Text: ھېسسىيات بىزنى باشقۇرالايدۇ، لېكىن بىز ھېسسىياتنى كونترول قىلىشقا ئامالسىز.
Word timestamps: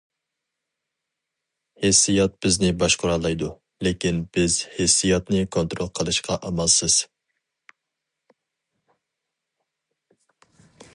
ھېسسىيات 1.83 2.39
بىزنى 2.45 2.71
باشقۇرالايدۇ، 2.85 3.51
لېكىن 3.87 4.23
بىز 4.37 4.57
ھېسسىياتنى 4.79 5.45
كونترول 5.57 5.93
قىلىشقا 6.01 6.41
ئامالسىز. 6.41 6.99